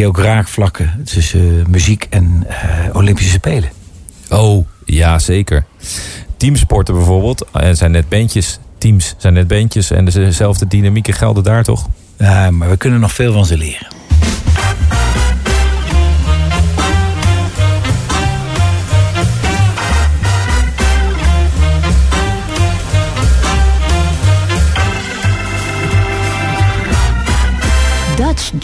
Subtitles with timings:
[0.00, 2.46] Zie je ook raakvlakken tussen muziek en
[2.92, 3.70] Olympische Spelen.
[4.30, 5.64] Oh, ja, zeker.
[6.36, 8.58] Teamsporten bijvoorbeeld zijn net bandjes.
[8.78, 11.88] Teams zijn net bandjes en dezelfde dynamieken gelden daar toch?
[12.18, 13.89] Ja, maar we kunnen nog veel van ze leren.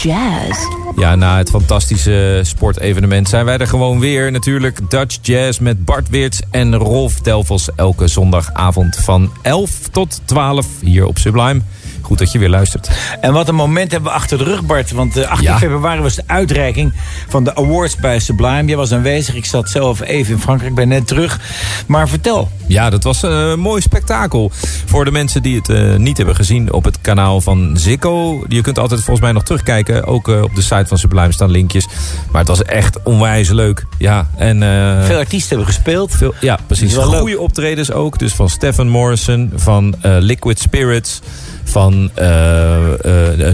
[0.07, 0.67] Jazz.
[0.97, 4.33] Ja, na het fantastische sportevenement zijn wij er gewoon weer.
[4.33, 7.69] Natuurlijk Dutch Jazz met Bart Weerts en Rolf Delvels.
[7.77, 11.61] Elke zondagavond van 11 tot 12 hier op Sublime.
[12.07, 12.91] Goed dat je weer luistert.
[13.21, 14.91] En wat een moment hebben we achter de rug, Bart.
[14.91, 16.93] Want uh, eh, 18 februari was de uitreiking
[17.29, 18.65] van de awards bij Sublime.
[18.65, 19.35] Jij was aanwezig.
[19.35, 20.71] Ik zat zelf even in Frankrijk.
[20.71, 21.41] Ik ben net terug.
[21.87, 22.51] Maar vertel.
[22.67, 24.51] Ja, dat was een mooi spektakel.
[24.85, 28.45] Voor de mensen die het uh, niet hebben gezien op het kanaal van Zikko.
[28.49, 30.05] Je kunt altijd volgens mij nog terugkijken.
[30.05, 31.87] Ook uh, op de site van Sublime staan linkjes.
[32.31, 33.87] Maar het was echt onwijs leuk.
[33.99, 34.59] Ja, en,
[35.07, 36.15] veel artiesten hebben gespeeld.
[36.15, 36.95] Veel, ja, precies.
[36.95, 38.19] Goede optredens ook.
[38.19, 41.21] Dus van Stephen Morrison, van Liquid Spirits
[41.69, 42.79] van uh,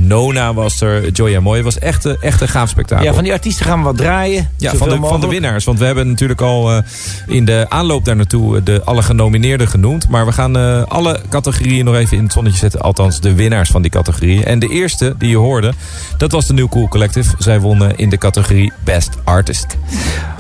[0.01, 1.11] Nona was er.
[1.11, 3.05] Joya Mooi was echt, echt een gaaf spektakel.
[3.05, 4.51] Ja, van die artiesten gaan we wat draaien.
[4.57, 5.65] Ja, van de, van de winnaars.
[5.65, 6.83] Want we hebben natuurlijk al
[7.27, 10.09] in de aanloop daar naartoe de, alle genomineerden genoemd.
[10.09, 12.81] Maar we gaan alle categorieën nog even in het zonnetje zetten.
[12.81, 14.45] Althans, de winnaars van die categorieën.
[14.45, 15.73] En de eerste die je hoorde,
[16.19, 17.35] dat was de New Cool Collective.
[17.39, 19.77] Zij wonnen in de categorie Best Artist.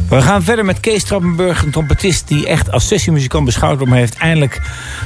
[0.08, 3.90] We gaan verder met Kees Trappenburg, een trompetist die echt als sessiemuzikant beschouwd wordt.
[3.90, 4.60] Maar heeft eindelijk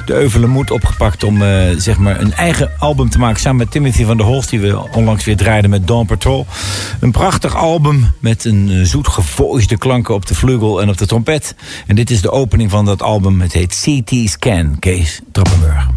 [0.06, 1.42] de euvele moed opgepakt om
[1.76, 4.50] zeg maar een eigen album te maken samen met Timothy van der Holst...
[4.50, 6.46] die we onlangs weer draaiden met Dawn Patrol.
[7.00, 11.06] Een prachtig album met een uh, zoet gevoisde klanken op de vleugel en op de
[11.06, 11.54] trompet.
[11.86, 13.40] En dit is de opening van dat album.
[13.40, 15.95] Het heet CT Scan, Kees Trappenburg.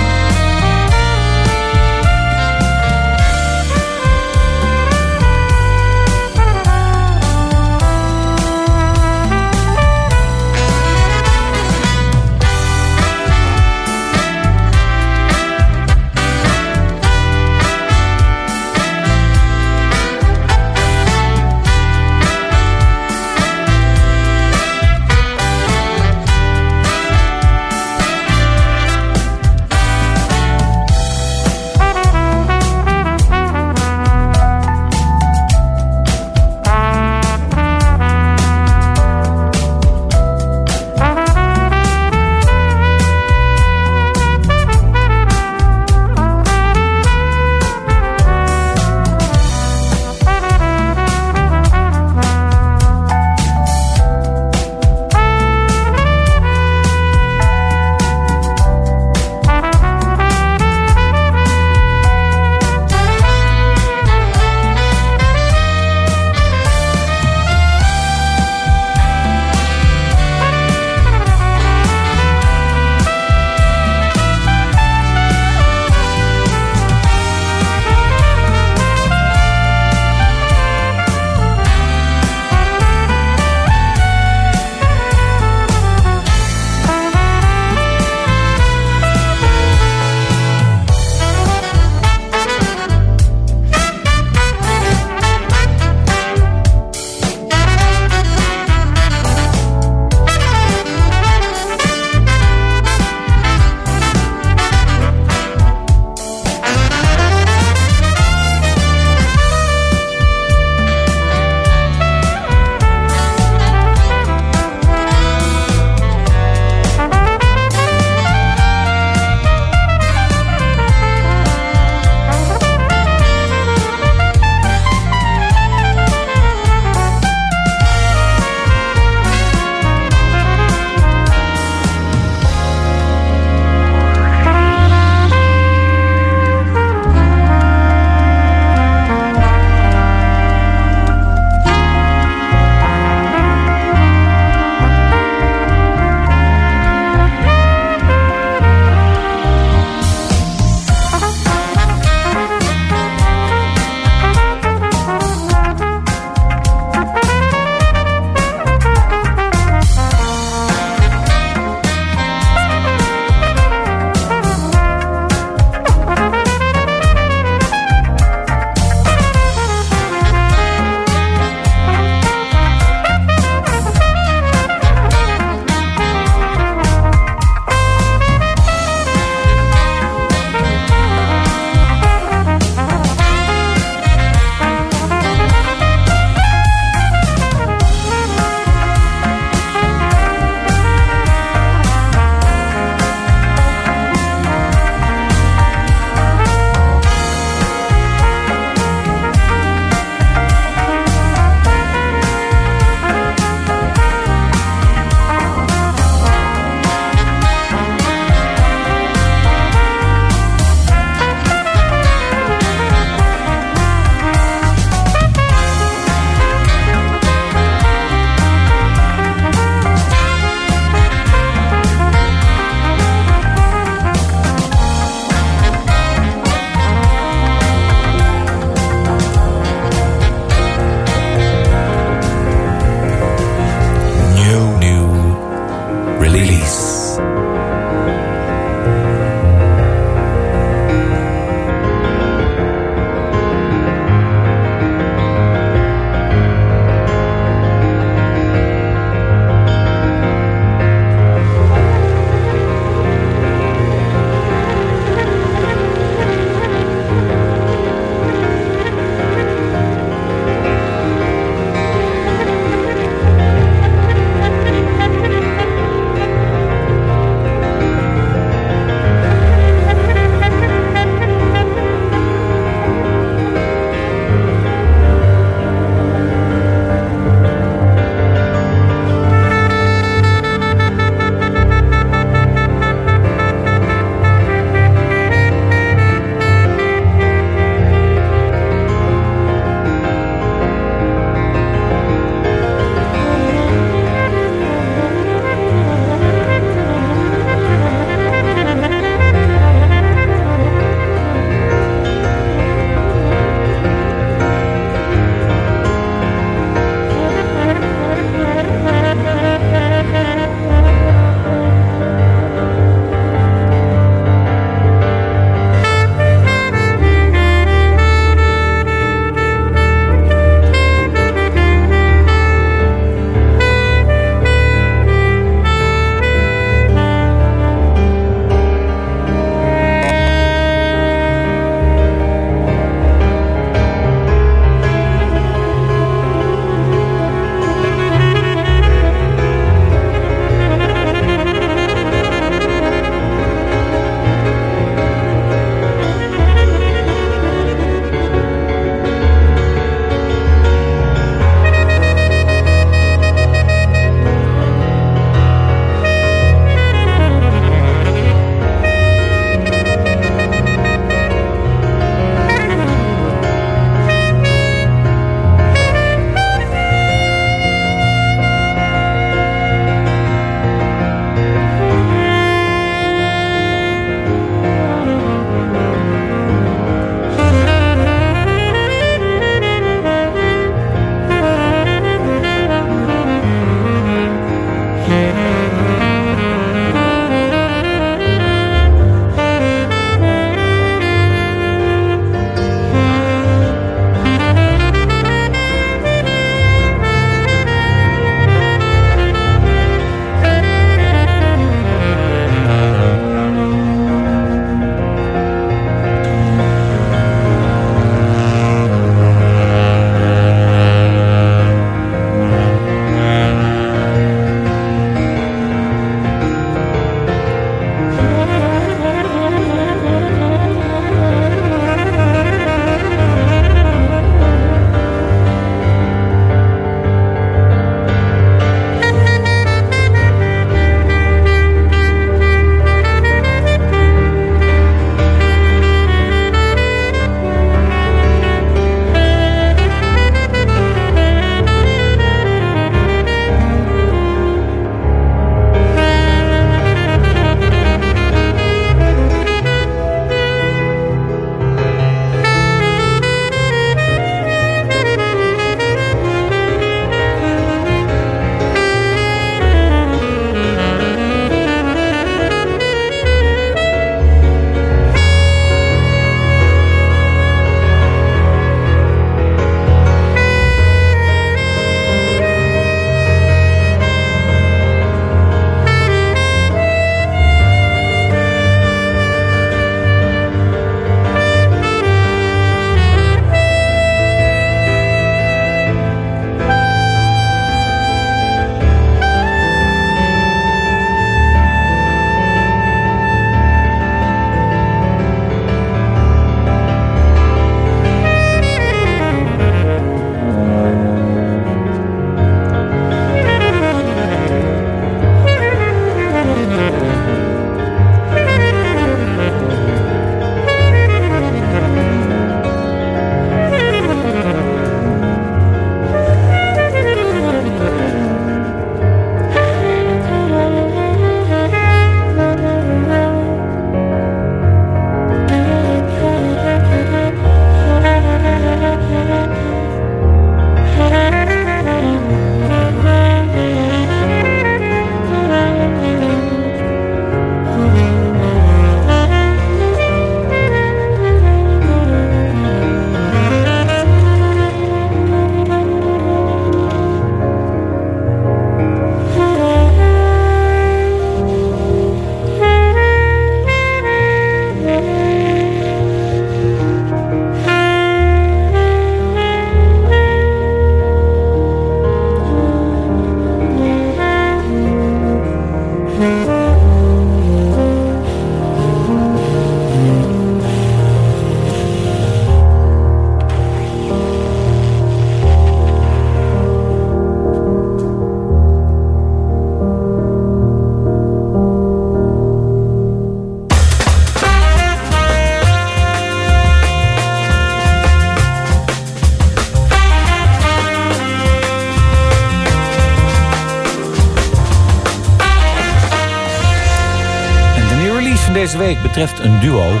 [599.08, 600.00] Betreft een duo.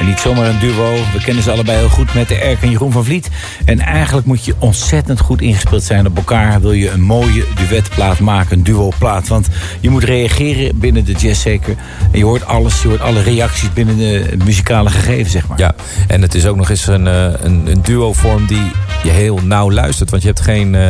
[0.00, 0.92] En niet zomaar een duo.
[1.12, 3.30] We kennen ze allebei heel goed met de Erk en Jeroen van Vliet.
[3.64, 6.60] En eigenlijk moet je ontzettend goed ingespeeld zijn op elkaar.
[6.60, 9.28] Wil je een mooie duetplaat maken, een duoplaat.
[9.28, 9.48] Want
[9.80, 11.76] je moet reageren binnen de jazz zeker.
[12.12, 15.58] En je hoort alles, je hoort alle reacties binnen de muzikale gegeven, zeg maar.
[15.58, 15.74] Ja,
[16.06, 18.70] en het is ook nog eens een, eh, een, een duo-vorm die
[19.02, 20.10] je heel nauw luistert.
[20.10, 20.88] Want je hebt geen uh,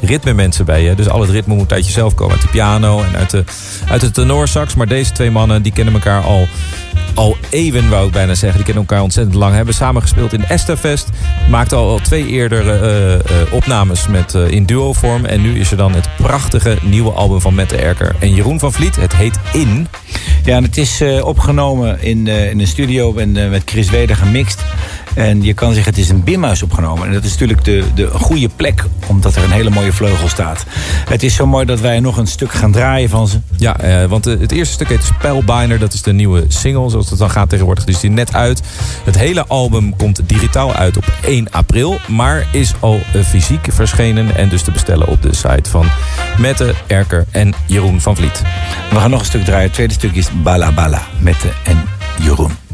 [0.00, 0.94] ritme mensen bij je.
[0.94, 2.32] Dus al het ritme moet uit jezelf komen.
[2.32, 3.44] Uit de piano en uit de,
[3.88, 4.74] uit de tenorsax.
[4.74, 6.48] Maar deze twee mannen die kennen elkaar al,
[7.16, 8.56] al eeuwen, wou ik bijna zeggen.
[8.56, 9.54] Die kennen elkaar ontzettend lang.
[9.54, 11.08] Hebben samen gespeeld in Estafest.
[11.50, 15.24] Maakte al, twee eerdere uh, uh, opnames met, uh, in duo-vorm.
[15.24, 18.72] En nu is er dan het prachtige nieuwe album van Mette Erker en Jeroen van
[18.72, 18.96] Vliet.
[18.96, 19.86] Het heet In.
[20.44, 24.64] Ja, en het is opgenomen in, in een studio en met Chris Weder gemixt.
[25.14, 27.06] En je kan zeggen, het is een bimhuis opgenomen.
[27.06, 30.64] En dat is natuurlijk de, de goede plek, omdat er een hele mooie vleugel staat.
[31.08, 33.40] Het is zo mooi dat wij nog een stuk gaan draaien van ze.
[33.56, 35.78] Ja, eh, want het eerste stuk heet Spellbinder.
[35.78, 37.84] Dat is de nieuwe single, zoals het dan gaat tegenwoordig.
[37.84, 38.62] Dus die net uit.
[39.04, 41.98] Het hele album komt digitaal uit op 1 april.
[42.08, 44.36] Maar is al uh, fysiek verschenen.
[44.36, 45.86] En dus te bestellen op de site van
[46.38, 48.42] Mette, Erker en Jeroen van Vliet.
[48.90, 49.64] We gaan nog een stuk draaien.
[49.64, 51.02] Het tweede stuk is Bala Bala.
[51.20, 51.82] Mette en
[52.22, 52.65] Jeroen.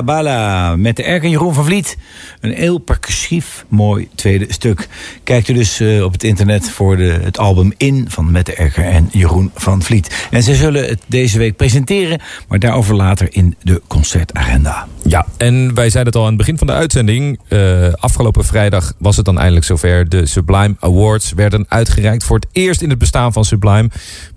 [0.00, 1.96] Bala met de Erk en Jeroen van Vliet.
[2.40, 4.88] Een heel percussief mooi tweede stuk.
[5.24, 8.84] Kijkt u dus uh, op het internet voor de, het album In van Mette Erker
[8.84, 10.26] en Jeroen van Vliet.
[10.30, 14.86] En ze zullen het deze week presenteren, maar daarover later in de concertagenda.
[15.02, 17.40] Ja, en wij zeiden het al aan het begin van de uitzending.
[17.48, 20.08] Uh, afgelopen vrijdag was het dan eindelijk zover.
[20.08, 23.90] De Sublime Awards werden uitgereikt voor het eerst in het bestaan van Sublime.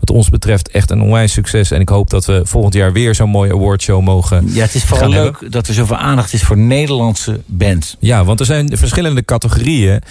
[0.06, 1.72] Wat ons betreft echt een onwijs succes.
[1.72, 4.84] En ik hoop dat we volgend jaar weer zo'n mooie awardshow mogen Ja, het is
[4.84, 5.52] vooral leuk hebben.
[5.52, 7.96] dat er zoveel aandacht is voor Nederlandse bands.
[8.00, 10.02] Ja, want er zijn verschillende categorieën.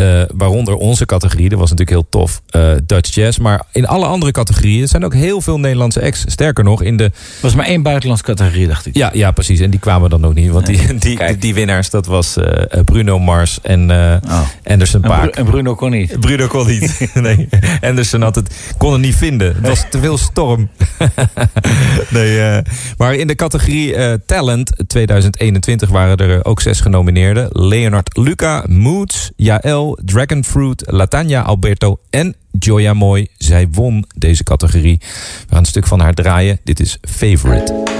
[0.00, 3.38] Eh, waaronder onze categorie, dat was natuurlijk heel tof, eh, Dutch Jazz.
[3.38, 6.24] Maar in alle andere categorieën zijn ook heel veel Nederlandse acts.
[6.26, 7.04] Sterker nog, in de...
[7.04, 8.96] Er was maar één buitenlandse categorie, dacht ik.
[8.96, 9.60] Ja, ja, precies.
[9.60, 10.50] En die kwamen dan ook niet.
[10.50, 14.40] Want die, die, die winnaars, dat was eh, Bruno Mars en eh, Oh.
[14.64, 15.34] Anderson En, Bru- Paak.
[15.36, 16.20] en Bruno kon niet.
[16.20, 17.08] Bruno kon niet.
[17.14, 17.48] nee.
[17.80, 19.54] Anderson had het, kon het niet vinden.
[19.54, 20.68] Het was te veel storm.
[22.10, 22.58] nee, eh,
[22.96, 27.48] maar in de categorie eh, Talent 2021 waren er ook zes genomineerden.
[27.52, 33.28] Leonard Luca, Moods, Jaël, Dragonfruit, Latanya Alberto en Joya Moy.
[33.36, 34.98] Zij won deze categorie.
[35.00, 36.60] We gaan een stuk van haar draaien.
[36.64, 37.98] Dit is Favorite.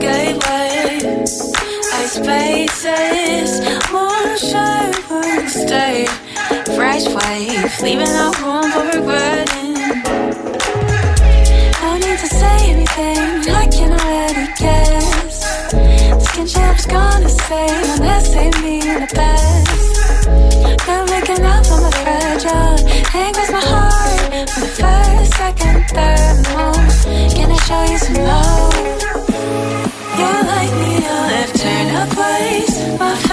[0.00, 0.54] Gateway?
[3.92, 6.23] More stay.
[6.94, 9.74] Fresh wave, leaving no room for regretting.
[11.82, 13.52] No need to say anything.
[13.52, 15.42] I can already guess.
[16.28, 20.26] Skinship's gonna say, unless they me in the past.
[20.86, 22.78] Been waking up on my fragile.
[23.12, 27.34] Angers my heart for the first, second, third month.
[27.34, 28.74] Can I show you some love?
[30.16, 33.00] You're like me, left turn up ways.
[33.00, 33.23] My.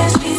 [0.00, 0.38] Empty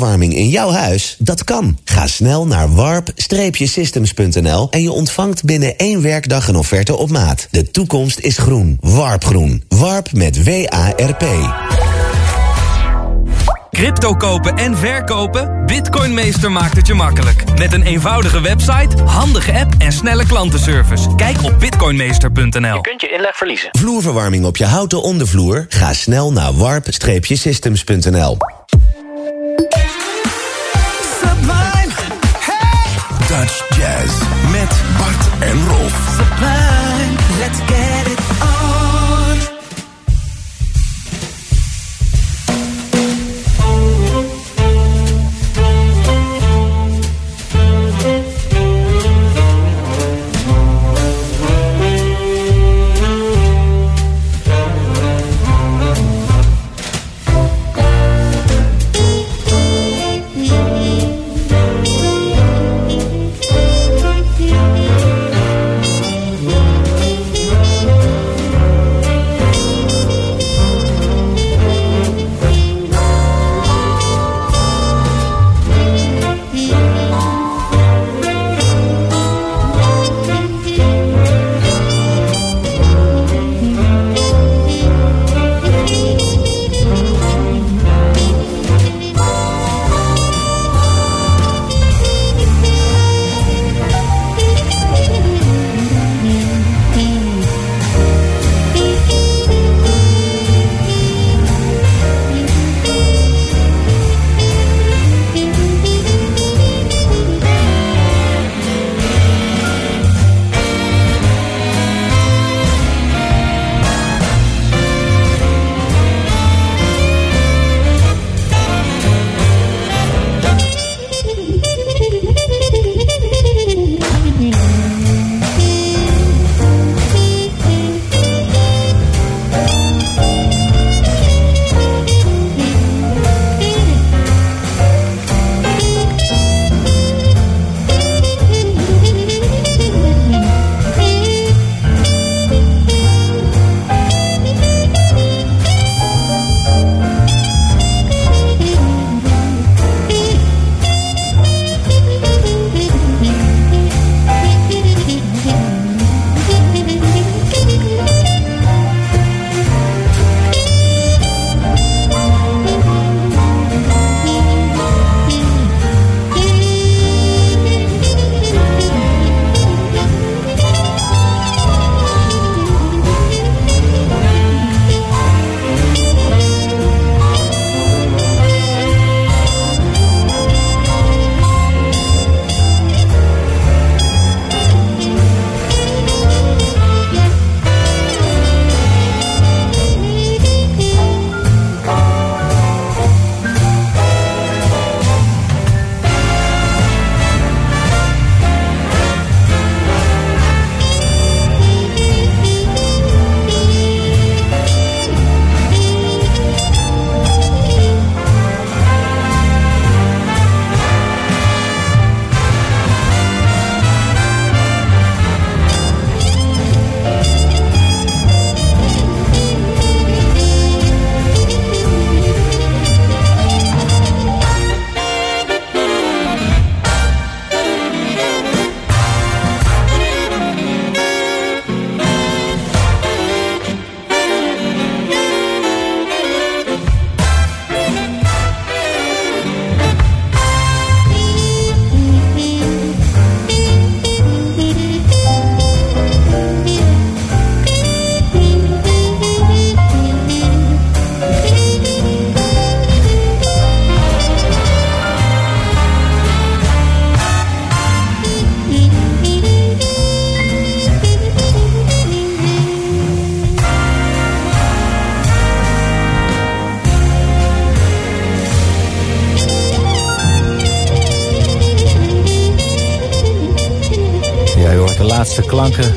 [0.00, 1.16] dag vloerverwarming in jouw huis?
[1.18, 1.78] Dat kan.
[1.84, 7.48] Ga snel naar warp-systems.nl en je ontvangt binnen één werkdag een offerte op maat.
[7.50, 8.78] De toekomst is groen.
[8.80, 9.64] Warpgroen.
[9.68, 11.24] Warp met W-A-R-P.
[13.70, 15.66] Crypto kopen en verkopen?
[15.66, 17.44] Bitcoinmeester maakt het je makkelijk.
[17.58, 21.14] Met een eenvoudige website, handige app en snelle klantenservice.
[21.14, 22.80] Kijk op bitcoinmeester.nl.
[22.80, 23.68] kunt je inleg verliezen.
[23.78, 25.66] Vloerverwarming op je houten ondervloer?
[25.68, 28.36] Ga snel naar warp-systems.nl.
[33.80, 34.12] Jazz
[34.50, 36.16] met Bart en Rolf.
[36.16, 37.16] Sublime.
[37.38, 37.89] Let's get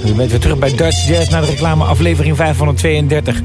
[0.05, 3.41] U bent weer terug bij Dutch Jazz naar de reclame aflevering 532.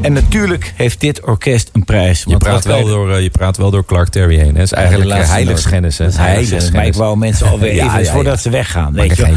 [0.00, 2.24] En natuurlijk heeft dit orkest een prijs.
[2.26, 4.54] Je praat, wel door, eh, je praat wel door Clark Terry heen.
[4.54, 5.96] Het is eigenlijk ja, laatste heiligschennis.
[5.96, 6.70] Dat heiligschennis.
[6.70, 8.92] Maar ik wou mensen alweer Ja, even ja, voordat ze weggaan.
[8.92, 9.34] Weet je.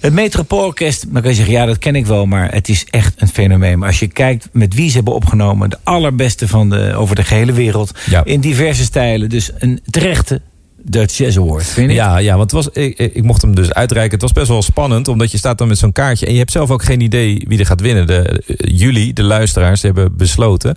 [0.00, 3.14] Het Metropoolorkest, dan kan je zeggen, ja, dat ken ik wel, maar het is echt
[3.16, 3.78] een fenomeen.
[3.78, 7.24] Maar als je kijkt met wie ze hebben opgenomen, de allerbeste van de, over de
[7.24, 8.24] gehele wereld, Ja.
[8.24, 9.28] in diverse stijlen.
[9.28, 10.40] Dus een terechte
[10.84, 11.94] Dutch Jazz Award, vind je?
[11.96, 14.12] Ja, ja, want het was, ik, ik mocht hem dus uitreiken.
[14.12, 16.26] Het was best wel spannend, omdat je staat dan met zo'n kaartje...
[16.26, 18.06] en je hebt zelf ook geen idee wie er gaat winnen.
[18.06, 20.76] De, eh, jullie, de luisteraars, hebben besloten.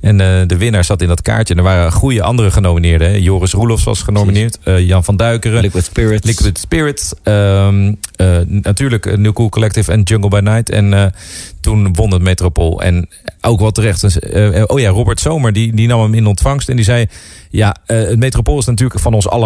[0.00, 1.54] En eh, de winnaar zat in dat kaartje.
[1.54, 3.10] En er waren goede andere genomineerden.
[3.10, 3.16] hè.
[3.16, 4.58] Joris Roelofs was genomineerd.
[4.62, 5.60] eh, Jan van Duikeren.
[5.60, 6.26] Liquid Spirits.
[6.26, 7.12] Liquid Spirits.
[7.22, 10.70] ehm, eh, natuurlijk New Cool Collective en Jungle by Night.
[10.70, 11.12] En
[11.60, 12.82] toen won het Metropool.
[12.82, 13.08] En
[13.40, 14.00] ook wel terecht.
[14.00, 14.18] Dus,
[14.66, 16.68] oh ja, Robert Zomer, die, die nam hem in ontvangst.
[16.68, 17.06] En die zei,
[17.50, 19.42] ja, het Metropool is natuurlijk van ons allemaal.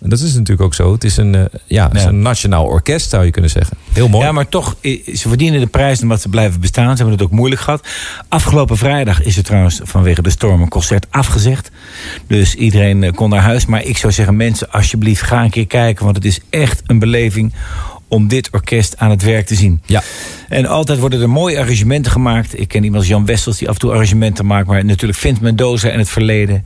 [0.00, 0.92] En dat is natuurlijk ook zo.
[0.92, 3.76] Het is een, eh, ja, is een nationaal orkest, zou je kunnen zeggen.
[3.92, 4.24] Heel mooi.
[4.24, 6.90] Ja, maar toch, ze verdienen de prijs omdat ze blijven bestaan.
[6.90, 7.86] Ze hebben het ook moeilijk gehad.
[8.28, 11.70] Afgelopen vrijdag is er trouwens vanwege de storm een concert afgezegd.
[12.26, 13.66] Dus iedereen eh, kon naar huis.
[13.66, 16.04] Maar ik zou zeggen, mensen, alsjeblieft, ga een keer kijken.
[16.04, 17.52] Want het is echt een beleving
[18.08, 19.82] om dit orkest aan het werk te zien.
[19.86, 20.02] Ja.
[20.48, 22.60] En altijd worden er mooie arrangementen gemaakt.
[22.60, 24.66] Ik ken iemand als Jan Wessels die af en toe arrangementen maakt.
[24.66, 26.64] Maar natuurlijk Vince Mendoza en het verleden.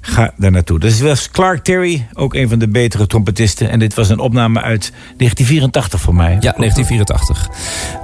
[0.00, 0.78] Ga daar naartoe.
[0.78, 3.70] Dus was Clark Terry, ook een van de betere trompetisten.
[3.70, 6.32] En dit was een opname uit 1984 voor mij.
[6.40, 7.48] Ja, 1984.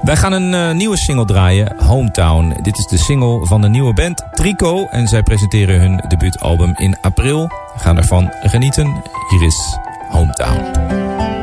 [0.03, 2.63] Wij gaan een eh, nieuwe single draaien, Hometown.
[2.63, 4.87] Dit is de single van de nieuwe band Trico.
[4.91, 7.47] En zij presenteren hun debuutalbum in april.
[7.47, 9.03] We gaan ervan genieten.
[9.29, 9.79] Hier is
[10.09, 11.36] Hometown.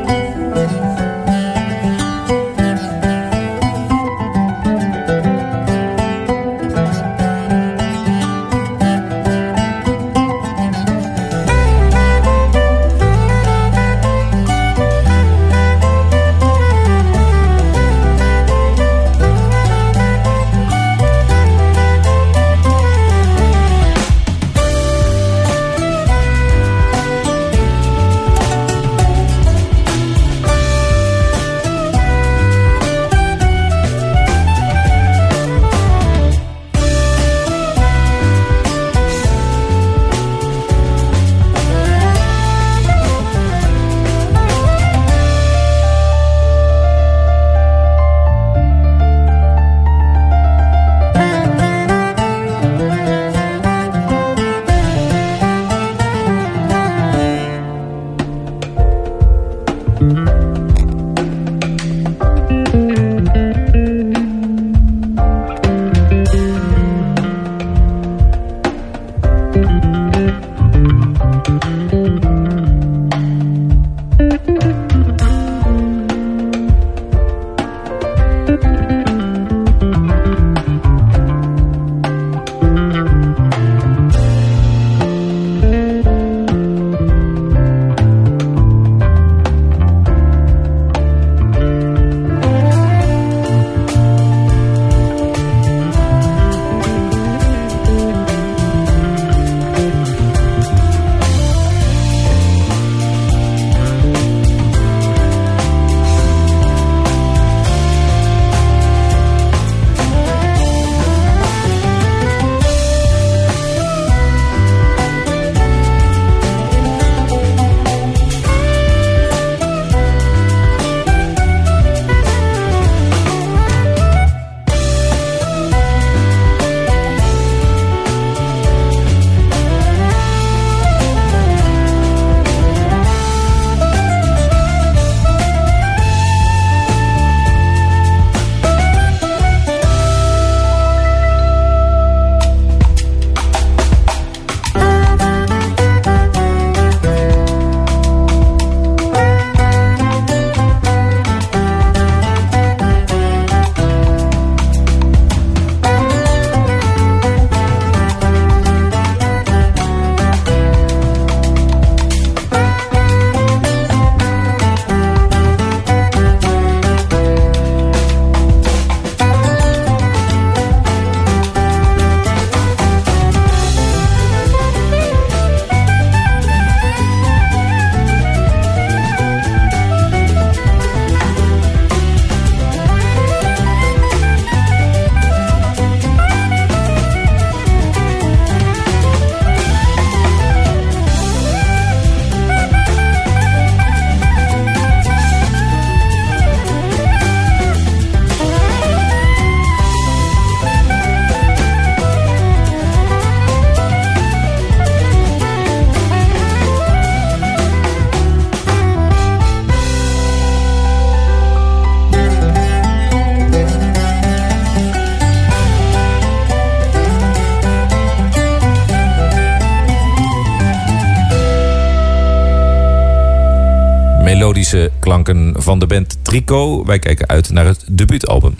[225.00, 226.84] Klanken van de band Trico.
[226.84, 228.56] Wij kijken uit naar het debuutalbum.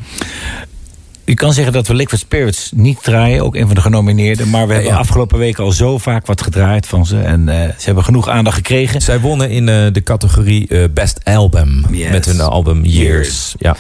[1.25, 4.51] U kan zeggen dat we Liquid Spirits niet draaien, ook een van de genomineerden.
[4.51, 4.99] Maar we hebben ja.
[4.99, 7.21] afgelopen weken al zo vaak wat gedraaid van ze.
[7.21, 9.01] En eh, ze hebben genoeg aandacht gekregen.
[9.01, 12.11] Zij wonnen in eh, de categorie eh, Best Album Yes.
[12.11, 12.97] met hun album Years.
[12.99, 13.55] Years.
[13.59, 13.77] Ja.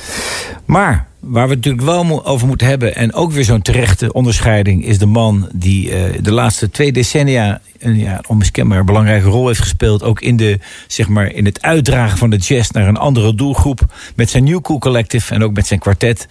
[0.64, 2.94] Maar waar we het natuurlijk wel over moeten hebben...
[2.96, 4.84] en ook weer zo'n terechte onderscheiding...
[4.84, 7.60] is de man die eh, de laatste twee decennia...
[7.78, 10.02] een ja, onmiskenbaar belangrijke rol heeft gespeeld...
[10.02, 13.94] ook in, de, zeg maar, in het uitdragen van de jazz naar een andere doelgroep...
[14.16, 16.28] met zijn New Cool Collective en ook met zijn kwartet.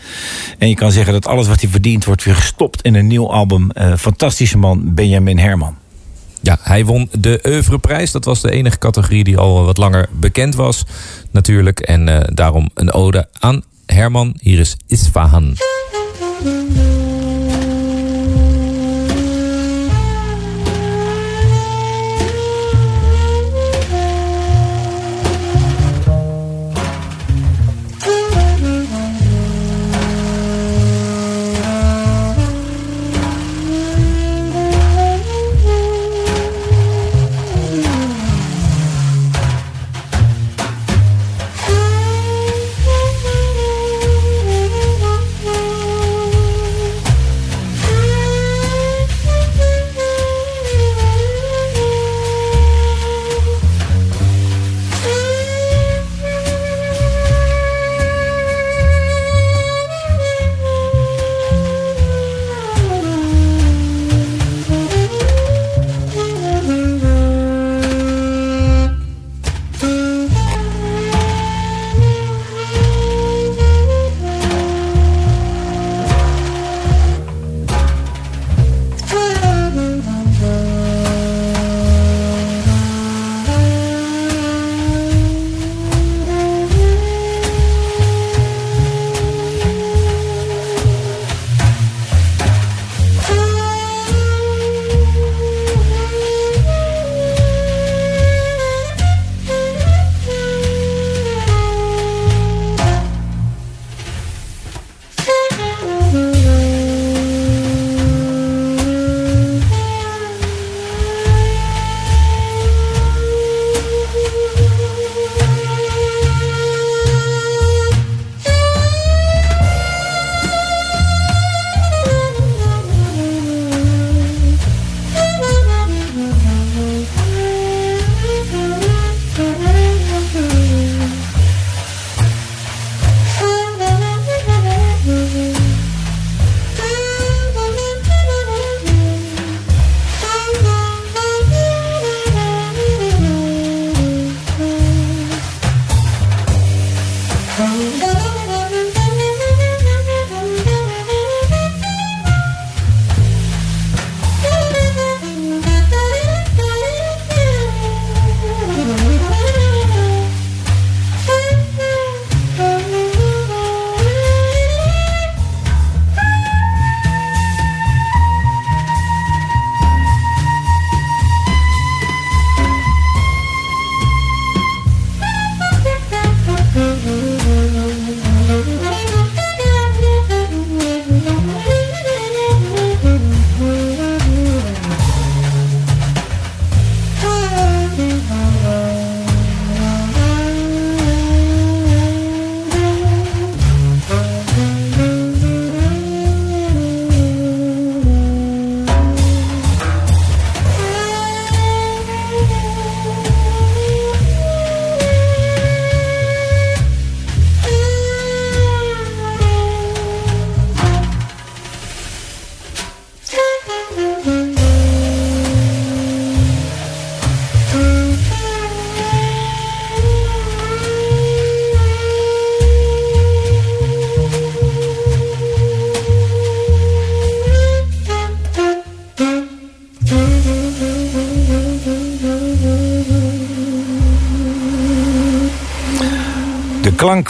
[0.57, 2.05] En je kan zeggen dat alles wat hij verdient...
[2.05, 3.71] wordt weer gestopt in een nieuw album.
[3.71, 5.75] Eh, fantastische man, Benjamin Herman.
[6.41, 8.11] Ja, hij won de Oeuvreprijs.
[8.11, 10.85] Dat was de enige categorie die al wat langer bekend was,
[11.31, 11.79] natuurlijk.
[11.79, 14.35] En eh, daarom een ode aan Herman.
[14.41, 15.57] Hier is Isfahan.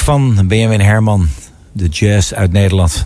[0.04, 1.28] Van Benjamin Herman,
[1.72, 3.06] de jazz uit Nederland.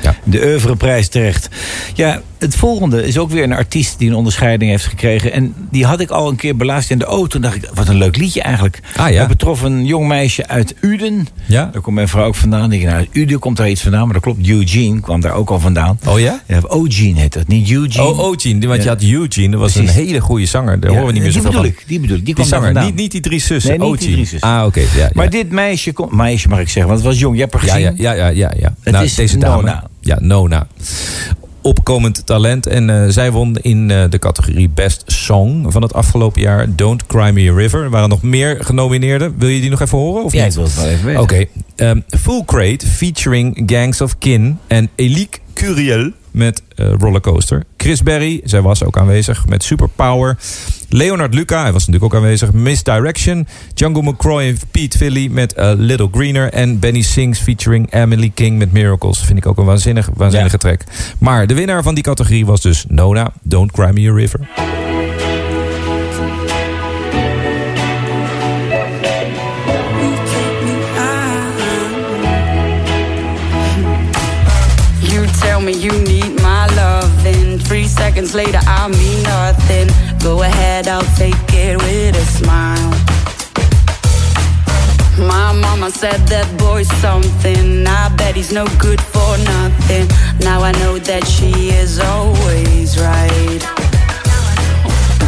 [0.00, 0.14] Ja.
[0.24, 1.48] de oeuvreprijs terecht.
[1.94, 5.32] Ja, het volgende is ook weer een artiest die een onderscheiding heeft gekregen.
[5.32, 7.36] En die had ik al een keer beluisterd in de auto.
[7.36, 8.80] En dacht ik, wat een leuk liedje eigenlijk.
[8.96, 9.18] Ah, ja.
[9.18, 11.28] Het betrof een jong meisje uit Uden.
[11.50, 11.68] Ja.
[11.72, 12.72] Daar komt mijn vrouw ook vandaan.
[12.72, 14.04] Ik nou, Uden komt daar iets vandaan.
[14.04, 15.98] Maar dat klopt, Eugene kwam daar ook al vandaan.
[16.06, 16.42] Oh ja?
[16.46, 18.04] Ja, Eugene heet dat, niet Eugene.
[18.04, 18.66] Oh, Eugene.
[18.66, 19.50] Want je had Eugene.
[19.50, 19.90] Dat was Precies.
[19.96, 20.80] een hele goede zanger.
[20.80, 21.64] Daar horen we niet meer bedoel van.
[21.64, 22.24] ik, die bedoel ik.
[22.24, 22.84] Die, Die zanger.
[22.84, 23.78] Niet, niet die drie zussen.
[23.78, 24.14] Nee, niet die Eugene.
[24.14, 24.48] drie zussen.
[24.48, 24.80] Ah, oké.
[24.80, 25.10] Ja, ja.
[25.12, 27.34] Maar dit meisje, kon, meisje mag ik zeggen, want het was jong.
[27.34, 27.80] Je hebt haar gezien.
[27.80, 28.52] ja, ja, ja, ja.
[28.58, 28.74] ja.
[28.80, 29.56] Het nou, is deze dame.
[29.56, 29.88] Nona.
[30.00, 30.66] Ja, Nona.
[31.62, 32.66] Opkomend talent.
[32.66, 36.66] En eh, zij won in eh, de categorie Best Song van het afgelopen jaar.
[36.76, 37.82] Don't Cry Me a River.
[37.82, 39.34] Er waren nog meer genomineerden.
[39.38, 40.24] Wil je die nog even horen?
[40.24, 40.48] Of Ja, niet?
[40.50, 41.20] ik wil het wel even weten.
[41.22, 41.44] Oké.
[41.76, 47.64] Ehm, Full Crate featuring Gangs of Kin en Elique Curiel met eh, Rollercoaster.
[47.76, 50.38] Chris Berry, zij was ook aanwezig met Superpower.
[50.88, 52.52] Leonard Luca, hij was natuurlijk ook aanwezig.
[52.52, 53.46] Misdirection.
[53.74, 56.52] Django McCroy en Pete Philly met eh, Little Greener.
[56.52, 59.18] En Benny Sings featuring Emily King met Miracles.
[59.18, 60.84] Vind ik ook een waanzinnig, waanzinnige track.
[61.18, 64.48] Maar de winnaar van die categorie was dus Nona, Don't Cry Me a River.
[77.80, 79.88] Three seconds later I mean nothing.
[80.22, 82.90] Go ahead, I'll take it with a smile.
[85.32, 87.86] My mama said that boy's something.
[87.86, 90.06] I bet he's no good for nothing.
[90.40, 91.52] Now I know that she
[91.82, 93.62] is always right.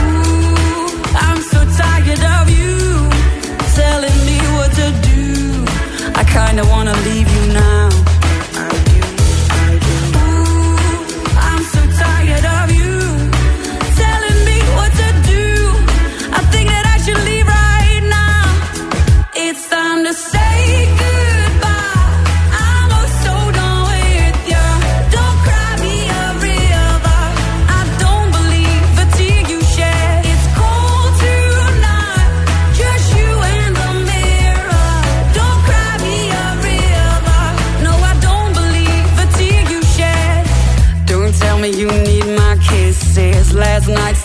[0.04, 0.92] Ooh,
[1.26, 2.76] I'm so tired of you
[3.80, 5.64] telling me what to do.
[6.20, 7.41] I kinda wanna leave you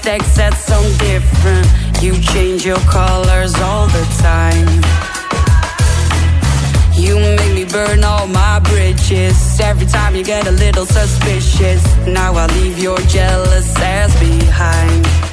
[0.08, 1.68] Night's said so different.
[2.02, 4.66] You change your colors all the time.
[6.94, 9.60] You make me burn all my bridges.
[9.60, 11.84] Every time you get a little suspicious.
[12.08, 15.27] Now I leave your jealous ass behind.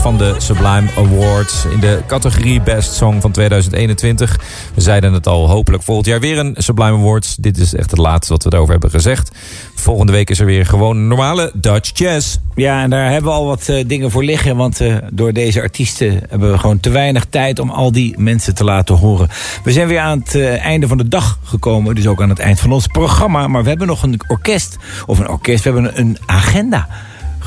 [0.00, 4.40] Van de Sublime Awards in de categorie Best Song van 2021.
[4.74, 7.36] We zeiden het al, hopelijk volgend jaar weer een Sublime Awards.
[7.36, 9.30] Dit is echt het laatste wat we erover hebben gezegd.
[9.74, 12.36] Volgende week is er weer gewoon normale Dutch Jazz.
[12.54, 14.56] Ja, en daar hebben we al wat eh, dingen voor liggen.
[14.56, 18.54] Want eh, door deze artiesten hebben we gewoon te weinig tijd om al die mensen
[18.54, 19.28] te laten horen.
[19.64, 21.94] We zijn weer aan het eh, einde van de dag gekomen.
[21.94, 23.48] Dus ook aan het eind van ons programma.
[23.48, 24.76] Maar we hebben nog een orkest.
[25.06, 25.64] Of een orkest.
[25.64, 26.88] We hebben een agenda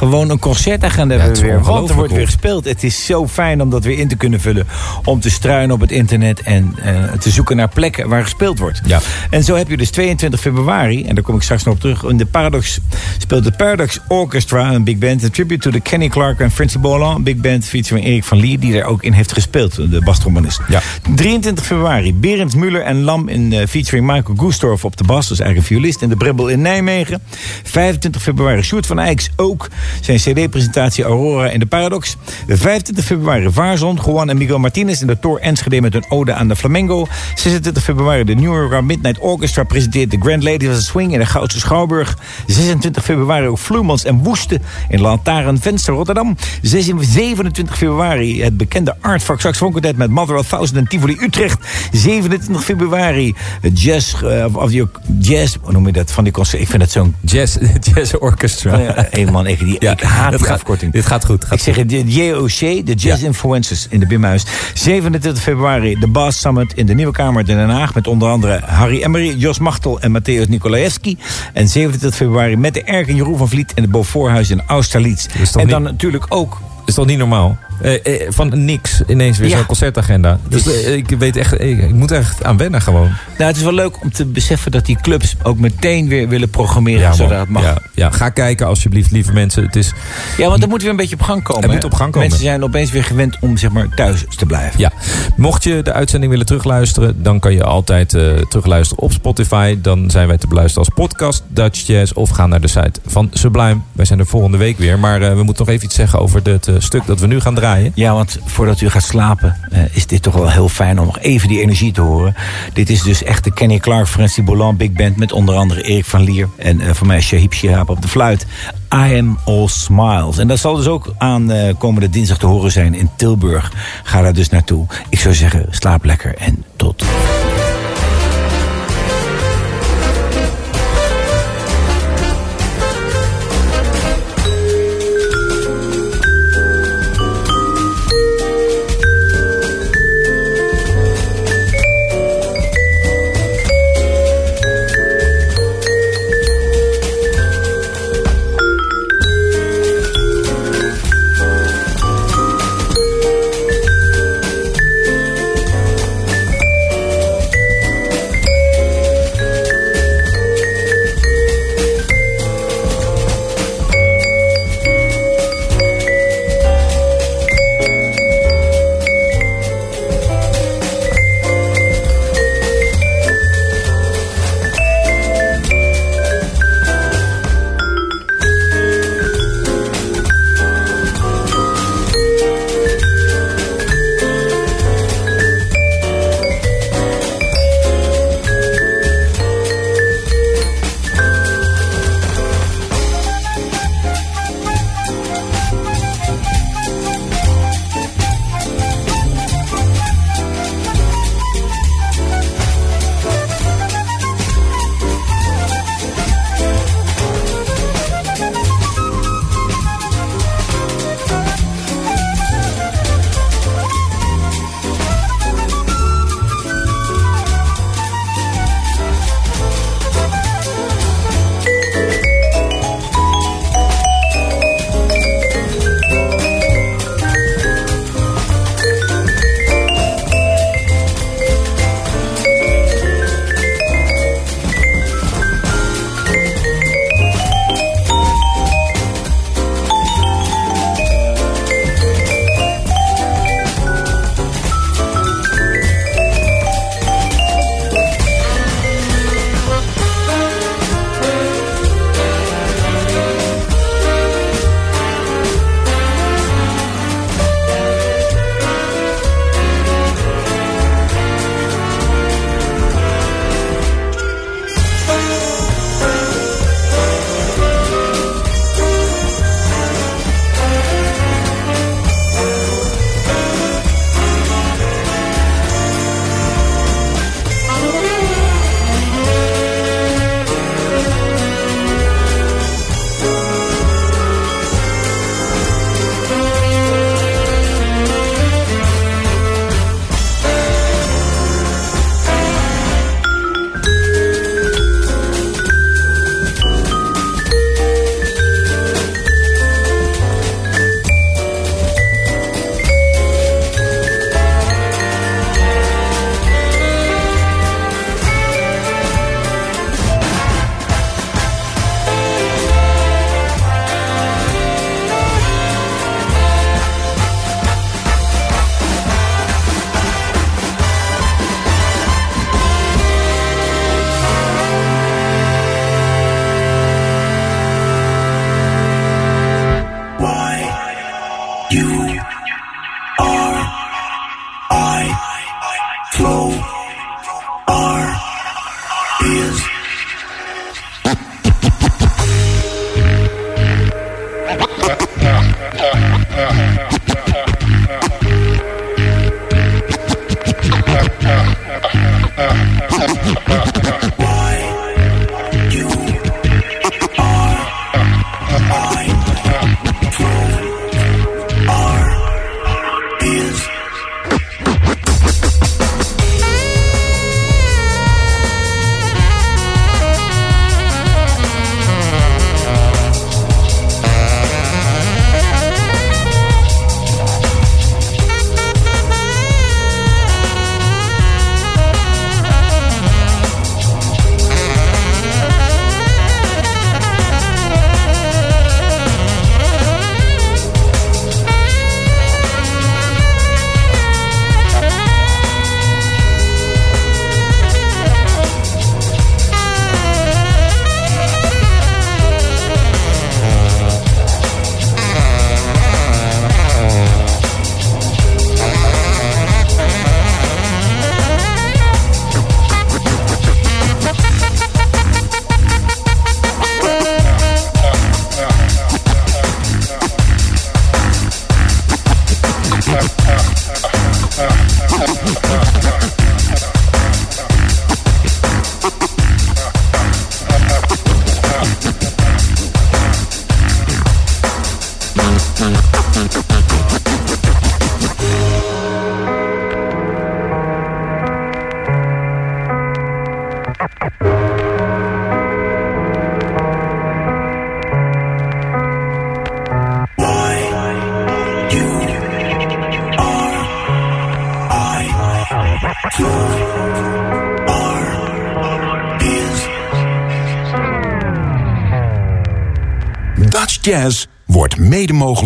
[0.08, 1.62] gewoon een concertagenda Ja, hebben we weer.
[1.62, 2.66] Want er wordt weer gespeeld.
[2.66, 4.68] Het is zo fijn om dat weer in te kunnen vullen.
[5.04, 8.82] Om te struinen op het internet en eh, te zoeken naar plekken waar gespeeld wordt.
[8.86, 9.00] Ja.
[9.30, 12.04] En zo heb je dus 22 februari, en daar kom ik straks nog op terug.
[12.04, 12.80] In de Paradox
[13.18, 15.24] speelt de Paradox Orchestra, een big band.
[15.24, 17.16] Een tribute to the Kenny Clark en Francie Bolan.
[17.16, 19.76] Een big band featuring Erik van Lier, die daar ook in heeft gespeeld.
[19.76, 20.60] De bastrombonist.
[20.68, 20.82] Ja.
[21.16, 25.28] 23 februari, Berend Muller en Lam in eh, featuring Michael Goestorf op de bas.
[25.28, 26.02] Dat is eigenlijk een violist.
[26.02, 27.22] In de Brebbel in Nijmegen.
[27.64, 29.70] 25 februari, Sjoerd van Eycks ook.
[30.02, 32.18] Zijn cd-presentatie Aurora in de Paradox.
[32.48, 36.48] 25 februari, Vaarzon, Juan en Miguel Martinez in de Tor Enschede met een ode aan
[36.48, 37.08] de flamengo.
[37.36, 41.20] 26 februari, de New York Midnight Orchestra presenteert de Grand Ladies of the Swing in
[41.20, 42.18] de Goudse Schouwburg.
[42.48, 46.38] 26 februari, ook Vloemans en Woeste in Lantaarn Venster Rotterdam.
[46.62, 51.58] 27 februari, het bekende Artvak Saxofoonkwartet met Mother of Thousand en Tivoli Utrecht.
[51.92, 54.84] 27 februari, het jazz, eh, of die
[55.20, 56.62] jazz, hoe noem je dat, van die concert.
[56.62, 57.16] Ik vind het zo'n...
[57.22, 57.58] Jazz,
[57.94, 58.78] jazz Orchestra.
[58.78, 60.92] Ja, hey man, ik, die, ik haat dat die gaat, afkorting.
[60.94, 61.44] Dit gaat goed.
[61.46, 63.28] Gaat Ik zeg het, de JOC, de Jazz Ja.
[63.28, 64.44] Influencers in de Bimhuis.
[64.74, 67.94] 27 februari, de Bass Summit in de Nieuwe Kamer in Den Haag.
[67.94, 71.18] Met onder andere Harry Emery, Jos Machtel en Matthäus Nikolaevski.
[71.54, 75.26] En 27 februari met de Erk en Jeroen van Vliet in het Beauforthuis in Austerlitz.
[75.26, 77.58] En niet- dan natuurlijk ook is toch niet normaal?
[77.82, 79.58] Eh, eh, van niks ineens weer Ja.
[79.58, 80.40] zo'n concertagenda.
[80.48, 83.10] Dus Dus- eh, ik weet echt, ik, ik moet echt aan wennen gewoon.
[83.38, 86.50] Nou, het is wel leuk om te beseffen dat die clubs ook meteen weer willen
[86.50, 87.14] programmeren man.
[87.16, 87.64] zodra het mag.
[87.64, 89.64] Ja, ja, ga kijken alsjeblieft, lieve mensen.
[89.64, 89.94] Het is,
[90.38, 91.64] Ja, want er moet weer een beetje op gang komen.
[91.64, 92.28] Het moet op gang komen.
[92.28, 94.80] Mensen zijn opeens weer gewend om zeg maar thuis te blijven.
[94.80, 94.92] ja.
[95.36, 99.78] Mocht je de uitzending willen terugluisteren, dan kan je altijd eh, terugluisteren op Spotify.
[99.82, 102.12] Dan zijn wij te beluisteren als podcast Dutch Jazz.
[102.12, 103.78] Of ga naar de site van Sublime.
[103.92, 105.00] Wij zijn er volgende week weer.
[105.00, 107.70] Maar we moeten nog even iets zeggen over het stuk dat we nu gaan draaien.
[107.94, 111.20] Ja, want voordat u gaat slapen eh, is dit toch wel heel fijn om nog
[111.20, 112.36] even die energie te horen.
[112.74, 115.18] Dit is dus echt de Kenny Clark, Francie Bolan Big Band...
[115.18, 118.46] met onder andere Erik van Lier en eh, voor mij Shahib Shihab op de fluit.
[118.94, 120.38] I am all smiles.
[120.38, 123.72] En dat zal dus ook aan eh, komende dinsdag te horen zijn in Tilburg.
[124.04, 124.86] Ga daar dus naartoe.
[125.10, 127.04] Ik zou zeggen, slaap lekker en tot.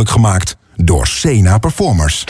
[0.10, 2.24] Gemaakt door Sena Performers.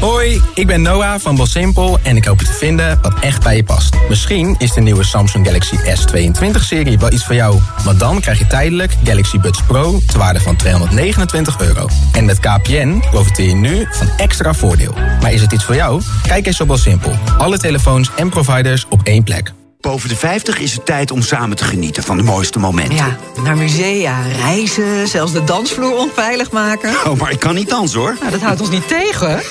[0.00, 3.56] Hoi, ik ben Noah van Simple en ik hoop je te vinden wat echt bij
[3.56, 3.96] je past.
[4.08, 7.60] Misschien is de nieuwe Samsung Galaxy S22-serie wel iets voor jou.
[7.84, 11.88] Want dan krijg je tijdelijk Galaxy Buds Pro ter waarde van 229 euro.
[12.12, 14.94] En met KPN profiteer je nu van extra voordeel.
[15.20, 16.02] Maar is het iets voor jou?
[16.26, 17.14] Kijk eens op Simple.
[17.38, 19.52] Alle telefoons en providers op één plek.
[19.80, 22.94] Boven de 50 is het tijd om samen te genieten van de mooiste momenten.
[22.94, 26.90] Ja, naar musea, reizen, zelfs de dansvloer onveilig maken.
[27.06, 28.16] Oh, maar ik kan niet dansen hoor.
[28.20, 29.42] Nou, dat houdt ons niet tegen.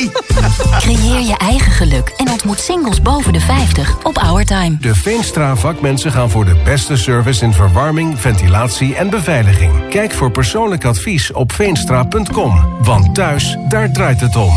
[0.82, 4.76] Creëer je eigen geluk en ontmoet singles boven de 50 op Our Time.
[4.80, 9.88] De Veenstra vakmensen gaan voor de beste service in verwarming, ventilatie en beveiliging.
[9.88, 12.76] Kijk voor persoonlijk advies op veenstra.com.
[12.82, 14.52] Want thuis, daar draait het om.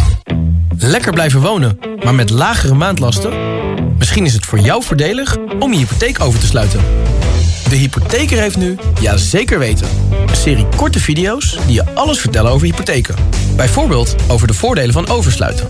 [0.77, 3.33] Lekker blijven wonen, maar met lagere maandlasten?
[3.97, 6.79] Misschien is het voor jou voordelig om je hypotheek over te sluiten.
[7.69, 9.87] De hypotheker heeft nu Ja Zeker Weten.
[10.27, 13.15] Een serie korte video's die je alles vertellen over hypotheken.
[13.55, 15.69] Bijvoorbeeld over de voordelen van oversluiten.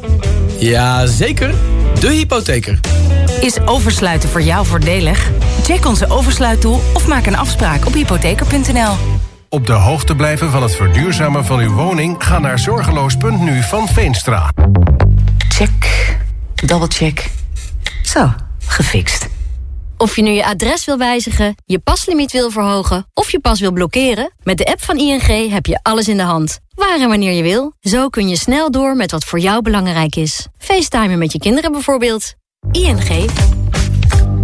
[0.59, 1.53] Ja zeker,
[1.99, 2.79] de hypotheker.
[3.41, 5.29] Is oversluiten voor jou voordelig?
[5.63, 9.20] Check onze oversluittool of maak een afspraak op hypotheker.nl.
[9.53, 12.15] Op de hoogte blijven van het verduurzamen van uw woning...
[12.19, 14.51] ga naar zorgeloos.nu van Veenstra.
[15.49, 16.17] Check.
[16.65, 17.29] Double check.
[18.03, 18.33] Zo,
[18.65, 19.27] gefixt.
[19.97, 23.07] Of je nu je adres wil wijzigen, je paslimiet wil verhogen...
[23.13, 26.23] of je pas wil blokkeren, met de app van ING heb je alles in de
[26.23, 26.59] hand.
[26.75, 27.73] Waar en wanneer je wil.
[27.79, 30.47] Zo kun je snel door met wat voor jou belangrijk is.
[30.57, 32.33] FaceTimen met je kinderen bijvoorbeeld.
[32.71, 33.29] ING.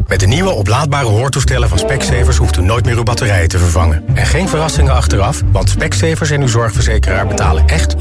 [0.08, 4.04] Met de nieuwe oplaadbare hoortoestellen van Specsavers hoeft u nooit meer uw batterijen te vervangen.
[4.14, 8.00] En geen verrassingen achteraf, want Specsavers en uw zorgverzekeraar betalen echt 100%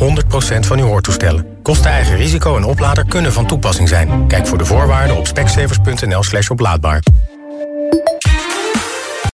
[0.61, 1.46] van uw hoortoestellen.
[1.62, 4.26] Kosten eigen risico en oplader kunnen van toepassing zijn.
[4.28, 7.02] Kijk voor de voorwaarden op specsavers.nl slash oplaadbaar.